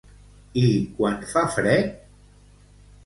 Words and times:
I 0.61 0.63
quan 0.95 1.21
fa 1.33 1.45
fred? 1.59 1.95